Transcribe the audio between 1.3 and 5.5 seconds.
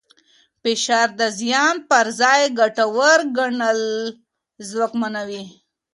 زیان پر ځای ګټور ګڼل ځواکمنوي.